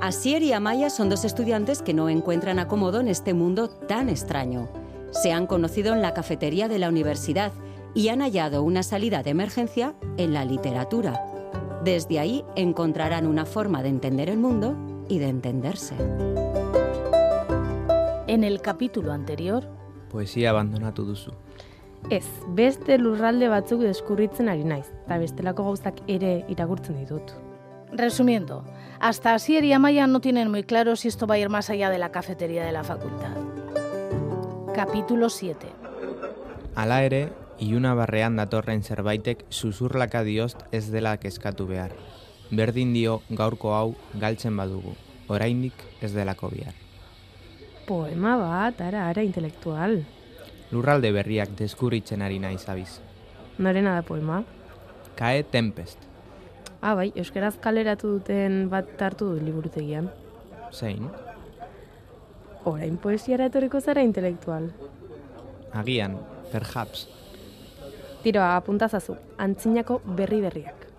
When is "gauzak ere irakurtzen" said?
25.68-26.96